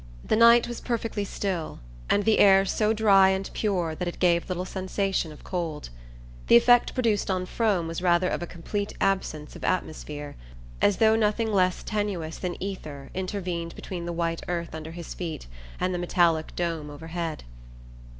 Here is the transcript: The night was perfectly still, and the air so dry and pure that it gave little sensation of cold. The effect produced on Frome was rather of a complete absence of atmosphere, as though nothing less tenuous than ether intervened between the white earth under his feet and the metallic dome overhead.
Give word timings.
The 0.25 0.35
night 0.35 0.67
was 0.67 0.81
perfectly 0.81 1.23
still, 1.23 1.79
and 2.09 2.23
the 2.25 2.39
air 2.39 2.65
so 2.65 2.91
dry 2.91 3.29
and 3.29 3.47
pure 3.53 3.93
that 3.93 4.07
it 4.07 4.17
gave 4.17 4.49
little 4.49 4.65
sensation 4.65 5.31
of 5.31 5.43
cold. 5.43 5.91
The 6.47 6.57
effect 6.57 6.95
produced 6.95 7.29
on 7.29 7.45
Frome 7.45 7.87
was 7.87 8.01
rather 8.01 8.27
of 8.27 8.41
a 8.41 8.47
complete 8.47 8.93
absence 8.99 9.55
of 9.55 9.63
atmosphere, 9.63 10.35
as 10.81 10.97
though 10.97 11.15
nothing 11.15 11.51
less 11.53 11.83
tenuous 11.83 12.39
than 12.39 12.57
ether 12.59 13.11
intervened 13.13 13.75
between 13.75 14.05
the 14.05 14.11
white 14.11 14.41
earth 14.47 14.73
under 14.73 14.89
his 14.89 15.13
feet 15.13 15.45
and 15.79 15.93
the 15.93 15.99
metallic 15.99 16.55
dome 16.55 16.89
overhead. 16.89 17.43